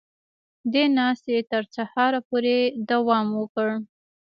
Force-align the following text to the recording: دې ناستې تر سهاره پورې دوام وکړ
دې 0.73 0.83
ناستې 0.97 1.35
تر 1.51 1.63
سهاره 1.75 2.19
پورې 2.29 2.57
دوام 2.89 3.27
وکړ 3.39 3.69